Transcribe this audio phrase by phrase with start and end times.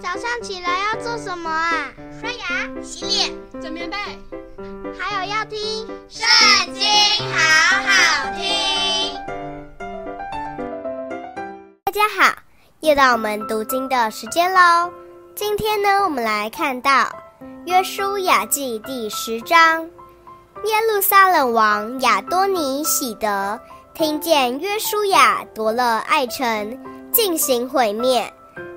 [0.00, 1.88] 早上起来要做什么啊？
[2.20, 3.30] 刷牙、洗脸、
[3.62, 3.96] 整棉被，
[4.98, 5.58] 还有要听
[6.08, 6.82] 《圣经》，
[7.32, 7.38] 好
[7.82, 9.14] 好听。
[11.84, 12.34] 大家好，
[12.80, 14.90] 又到我们读经的时间喽。
[15.34, 16.90] 今天呢，我们来看到
[17.66, 19.82] 《约书亚记》第十章。
[20.64, 23.60] 耶路撒冷王亚多尼喜得
[23.92, 26.78] 听见约书亚夺了爱城，
[27.12, 28.32] 进行毁灭。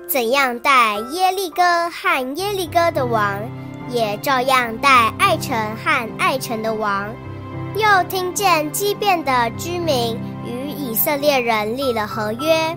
[0.08, 3.38] 怎样待耶利哥和耶利哥的王，
[3.90, 7.10] 也照样待爱城和爱城的王。
[7.76, 12.74] 又听见基遍的居民与以色列人立了合约，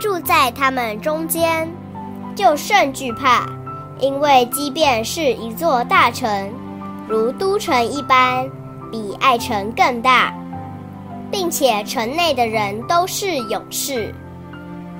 [0.00, 1.68] 住在他们中间，
[2.36, 3.44] 就甚惧怕，
[3.98, 6.48] 因为基遍是一座大城，
[7.08, 8.48] 如都城一般，
[8.92, 10.32] 比爱城更大，
[11.28, 14.14] 并且城内的人都是勇士。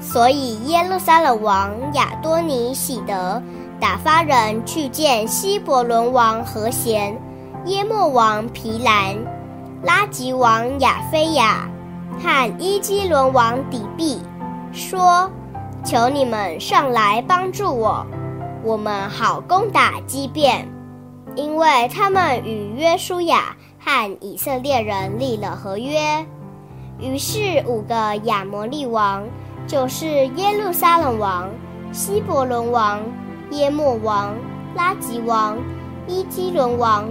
[0.01, 3.43] 所以耶路撒冷王亚多尼喜德
[3.80, 7.21] 打发人去见希伯伦王和弦、
[7.66, 9.16] 耶末王皮兰、
[9.82, 11.68] 拉吉王亚非亚
[12.18, 14.21] 和伊基伦王底庇，
[14.73, 15.30] 说
[15.85, 18.07] ：“求你们上来帮助我，
[18.65, 20.66] 我们好攻打基遍，
[21.35, 26.24] 因为他们与约书亚和以色列人立了合约。”
[26.99, 29.24] 于是五个亚摩利王。
[29.69, 31.47] 就是耶路撒冷王、
[31.93, 33.01] 希伯伦王、
[33.51, 34.35] 耶末王、
[34.74, 35.59] 拉吉王、
[36.07, 37.05] 伊基伦王，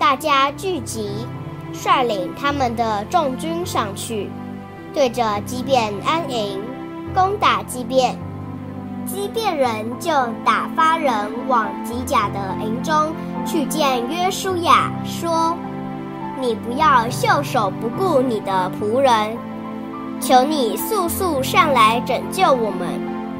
[0.00, 1.24] 大家聚集，
[1.72, 4.28] 率领他们的众军上去，
[4.92, 6.60] 对着基遍安营，
[7.14, 8.18] 攻打基遍。
[9.06, 10.10] 基遍人就
[10.44, 11.14] 打发人
[11.46, 13.12] 往吉甲的营中
[13.46, 15.56] 去见约书亚，说
[16.40, 19.38] ：“你不要袖手不顾你的仆人。”
[20.22, 22.88] 求你速速上来拯救我们，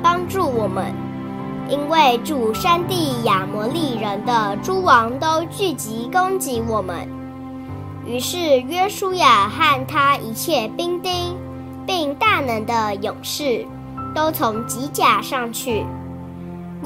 [0.02, 0.92] 帮助我们，
[1.68, 7.08] 因为住山地亚摩利人的诸王都聚集攻击我们。
[8.04, 11.36] 于是约书亚和他一切兵丁，
[11.86, 13.64] 并大能的勇士，
[14.12, 15.86] 都从吉甲上去。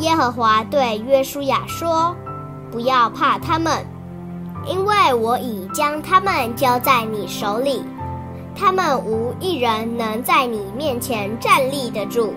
[0.01, 2.15] 耶和华对约书亚说
[2.71, 3.73] ：“不要怕他们，
[4.67, 7.83] 因为我已将他们交在你手里。”
[8.59, 12.33] 他们无一人能在你面前站立得住。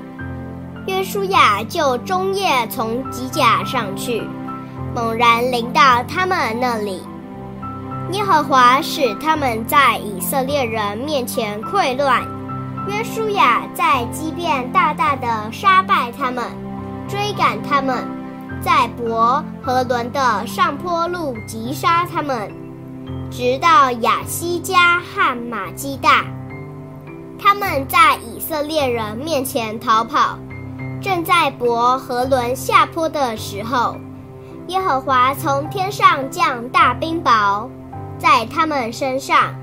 [0.85, 4.21] 约书亚就终夜从吉甲上去，
[4.93, 7.01] 猛然临到他们那里。
[8.11, 12.21] 耶和华使他们在以色列人面前溃乱。
[12.87, 16.43] 约书亚在基遍大大的杀败他们，
[17.07, 18.03] 追赶他们，
[18.61, 22.51] 在伯和伦的上坡路击杀他们。
[23.31, 26.25] 直到亚西加和马基大，
[27.39, 30.37] 他们在以色列人面前逃跑，
[31.01, 33.95] 正在伯和伦下坡的时候，
[34.67, 37.69] 耶和华从天上降大冰雹，
[38.17, 39.53] 在他们身上，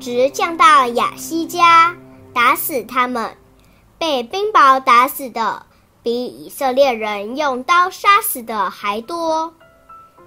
[0.00, 1.94] 直降到亚西加，
[2.34, 3.30] 打死他们。
[3.98, 5.64] 被冰雹打死的，
[6.02, 9.54] 比以色列人用刀杀死的还多。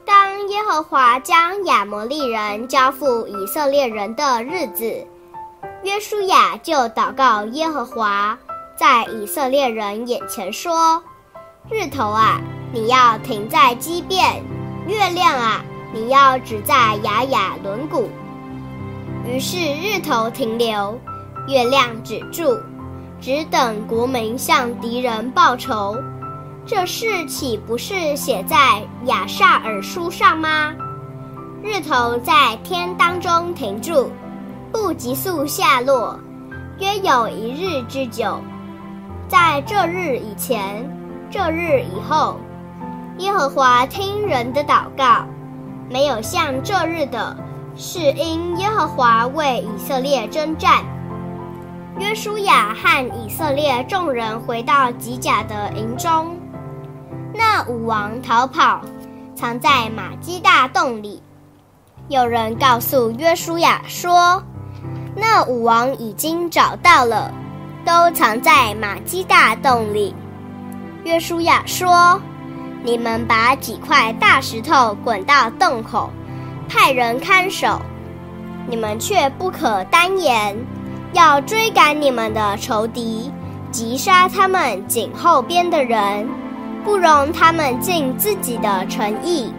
[0.06, 5.08] 当耶和华将亚摩利人交付以色列人的日子，
[5.84, 8.38] 约书亚就祷告耶和华，
[8.76, 11.02] 在以色列人眼前说
[11.72, 12.42] ：“日头啊，
[12.74, 14.42] 你要停在基遍；
[14.88, 18.10] 月亮啊，你要止在亚雅仑谷。”
[19.26, 21.00] 于是日头停留，
[21.48, 22.60] 月亮止住，
[23.22, 25.96] 只等国民向敌人报仇。
[26.66, 30.74] 这事岂不是写在亚萨尔书上吗？
[31.62, 34.10] 日头在天当中停住，
[34.72, 36.18] 不急速下落，
[36.80, 38.40] 约有一日之久。
[39.28, 40.90] 在这日以前，
[41.30, 42.38] 这日以后，
[43.18, 45.26] 耶和华听人的祷告，
[45.90, 47.36] 没有像这日的，
[47.76, 50.82] 是因耶和华为以色列征战。
[52.00, 56.38] 约书亚和以色列众人回到吉甲的营中。
[57.36, 58.82] 那武王逃跑，
[59.36, 61.22] 藏在玛基大洞里。
[62.10, 64.44] 有人告诉约书亚说
[65.18, 67.34] ：“那武王已经找到了，
[67.84, 70.14] 都藏在玛基大洞里。”
[71.04, 72.22] 约书亚说
[72.84, 76.10] ：“你们把几块大石头滚到洞口，
[76.70, 77.82] 派人看守。
[78.68, 80.56] 你们却不可单言，
[81.14, 83.32] 要追赶你们的仇敌，
[83.72, 86.30] 击杀他们井后边的人。”
[86.84, 89.54] 不容他们尽自己的诚意，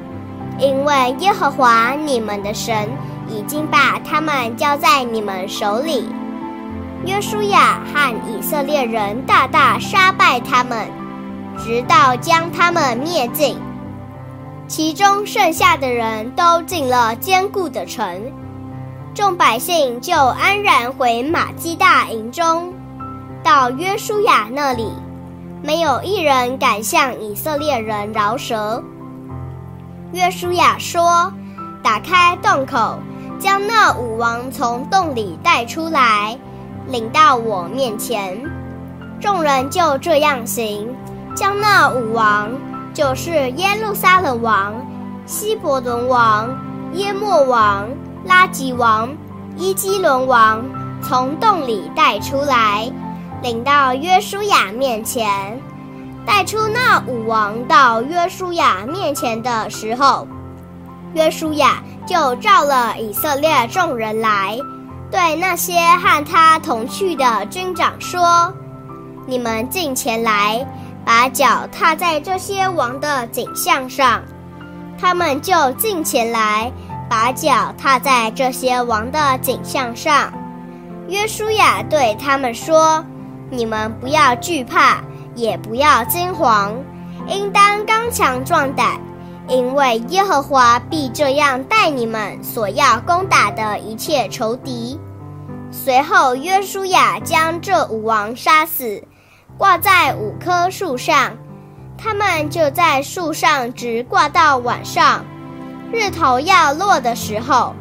[0.58, 2.88] 因为耶和华你们的神
[3.28, 6.08] 已经把他们交在你们手里。
[7.06, 10.86] 约书亚和以色列人大大杀败他们，
[11.58, 13.56] 直到将他们灭尽。
[14.66, 18.22] 其中剩下的人都进了坚固的城，
[19.14, 22.72] 众百姓就安然回玛基大营中。
[23.42, 24.88] 到约书亚那里，
[25.64, 28.84] 没有一人敢向以色列人饶舌。
[30.12, 31.32] 约书亚说
[31.82, 32.98] ：“打开洞口，
[33.40, 36.38] 将那五王从洞里带出来，
[36.86, 38.38] 领到我面前。”
[39.18, 40.86] 众人就这样行，
[41.34, 42.50] 将那五王。
[42.92, 44.72] 就是耶路撒冷王、
[45.26, 46.48] 希伯伦王、
[46.92, 47.88] 耶末王、
[48.24, 49.08] 拉吉王、
[49.56, 50.62] 伊基伦王，
[51.02, 52.88] 从洞里带出来，
[53.44, 55.60] 领到约书亚面前。
[56.26, 60.26] 带出那五王到约书亚面前的时候，
[61.12, 64.58] 约书亚就召了以色列众人来，
[65.10, 68.50] 对那些和他同去的军长说
[69.28, 70.66] ：“你们进前来。”
[71.04, 74.22] 把脚踏在这些王的颈项上，
[74.98, 76.72] 他们就进前来，
[77.10, 80.32] 把脚踏在这些王的颈项上。
[81.08, 83.04] 约书亚对他们说
[83.56, 85.02] ：“你们不要惧怕，
[85.34, 86.72] 也不要惊惶，
[87.28, 89.00] 应当刚强壮胆，
[89.48, 94.98] 因为耶和华必这样待你们所要攻打的一切仇敌。”
[95.70, 99.02] 随后，约书亚将这五王杀死。
[99.56, 101.32] 挂在五棵树上，
[101.96, 105.24] 他们就在树上直挂到晚上。
[105.92, 107.72] 日头要落的时候，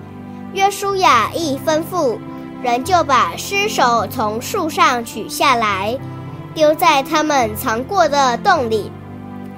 [0.53, 2.19] 约书亚一吩咐，
[2.63, 5.97] 人就把尸首从树上取下来，
[6.53, 8.89] 丢在他们藏过的洞里，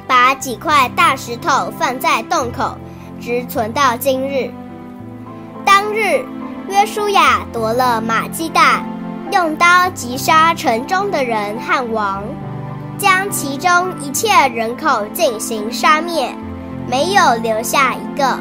[0.07, 2.75] 把几块大石头放在洞口，
[3.21, 4.51] 直存到今日。
[5.63, 6.25] 当日，
[6.67, 8.83] 约书亚夺了玛基大。
[9.31, 12.23] 用刀击杀城中的人和王，
[12.95, 16.33] 将其中一切人口进行杀灭，
[16.87, 18.39] 没有留下一个。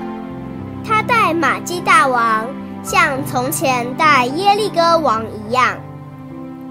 [0.87, 2.47] 他带玛基大王，
[2.85, 5.77] 像从前待耶利哥王一样。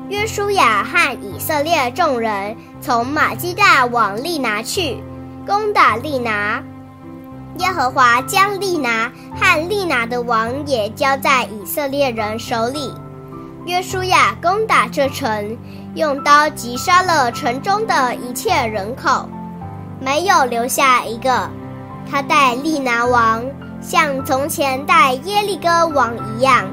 [0.10, 5.02] 约书亚和以色列众人从玛基大往利拿去，
[5.46, 6.64] 攻打利拿。
[7.60, 12.94] 耶和华将利拿和利拿的王也交在以色列人手里。
[13.66, 15.58] 约书亚攻打这城，
[15.96, 19.28] 用刀击杀了城中的一切人口，
[20.00, 21.50] 没有留下一个。
[22.12, 23.46] 他带利拿王，
[23.84, 26.66] 像从前待耶利哥王一样。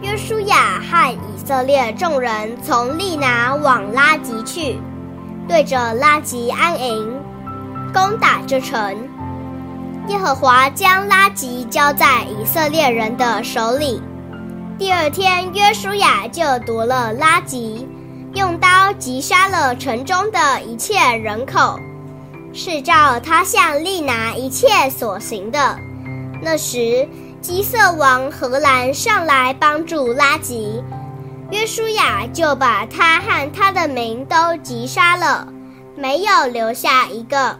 [0.00, 4.78] 约书亚和以色列众人从利拿往拉吉去，
[5.46, 7.12] 对着拉吉安营，
[7.92, 8.96] 攻打这城。
[10.08, 14.02] 耶和华将拉吉交在以色列人的手里。
[14.78, 17.86] 第二天，约书亚就夺了拉吉，
[18.34, 21.78] 用刀击杀了城中的一切人口，
[22.52, 25.78] 是照他向利拿一切所行的。
[26.40, 27.08] 那时，
[27.40, 30.82] 基色王荷兰上来帮助拉吉，
[31.50, 35.48] 约书亚就把他和他的民都击杀了，
[35.96, 37.58] 没有留下一个。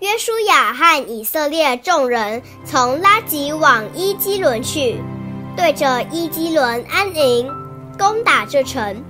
[0.00, 5.00] 约书亚和以色列众人从拉吉往伊基伦去。
[5.56, 7.50] 对着伊基伦安营，
[7.98, 9.02] 攻打这城。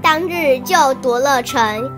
[0.00, 1.90] 当日就夺了城，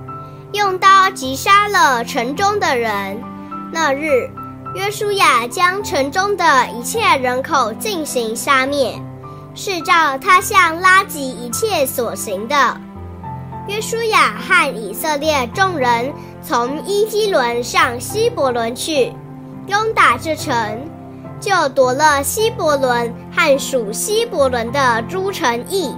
[0.55, 3.23] 用刀击杀了城中的人。
[3.71, 4.31] 那日，
[4.73, 8.95] 约书亚将城中的一切人口进行杀灭，
[9.53, 12.81] 是照他向拉吉一切所行的。
[13.67, 19.13] 约书亚和以色列众人从伊基伦上希伯仑去，
[19.67, 20.55] 攻打这城。
[21.41, 25.97] 就夺了希伯仑和属希伯伦的诸城邑，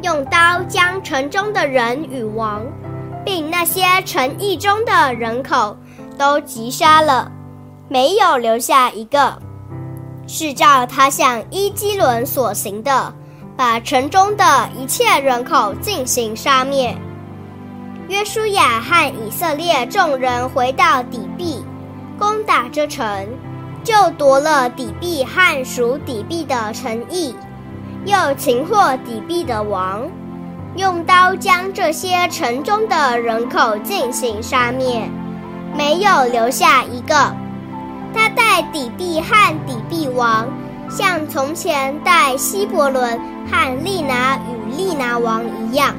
[0.00, 2.62] 用刀将城中的人与王，
[3.24, 5.76] 并那些城邑中的人口
[6.16, 7.32] 都击杀了，
[7.90, 9.36] 没有留下一个。
[10.28, 13.12] 是照他向伊基伦所行的，
[13.56, 16.96] 把城中的一切人口进行杀灭。
[18.08, 21.64] 约书亚和以色列众人回到底壁，
[22.16, 23.26] 攻打这城。
[23.82, 27.34] 就夺了底壁和属底壁的城邑，
[28.04, 30.06] 又擒获底壁的王，
[30.76, 35.08] 用刀将这些城中的人口进行杀灭，
[35.74, 37.34] 没有留下一个。
[38.40, 40.48] 他待底壁和底壁王，
[40.88, 43.20] 像从前待希伯伦
[43.50, 45.94] 和利拿与利拿王一样。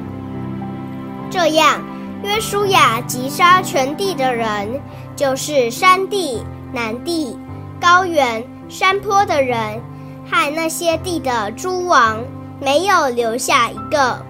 [1.30, 1.80] 这样，
[2.24, 4.80] 约书亚击杀全地的人，
[5.14, 7.38] 就是山地、南地。
[7.80, 9.80] 高原、山坡的人，
[10.28, 12.18] 和那些地的诸王，
[12.60, 14.20] 没有留下一个。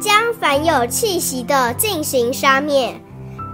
[0.00, 3.00] 将凡有气息的进行杀灭，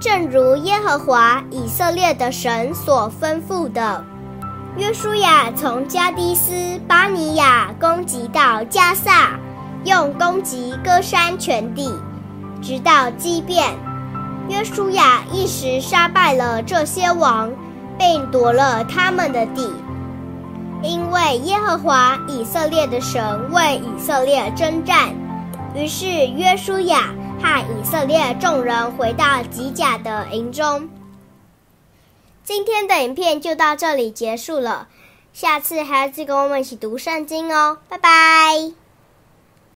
[0.02, 4.04] 正如耶和华以色列的神所吩咐的。
[4.76, 6.52] 约书亚从加低斯
[6.88, 9.38] 巴尼亚攻击到加萨，
[9.84, 11.94] 用攻击歌山全地，
[12.60, 13.72] 直到基遍。
[14.48, 17.48] 约书亚一时杀败了这些王，
[17.96, 19.72] 并夺了他们的地。
[20.82, 25.10] 因为耶和华以色列的神为以色列征战，
[25.76, 27.10] 于是约书亚
[27.42, 30.88] 和以色列众人回到吉甲的营中。
[32.44, 34.88] 今天的影片就到这里结束了，
[35.32, 38.81] 下次还要再跟我们一起读圣经哦，拜拜。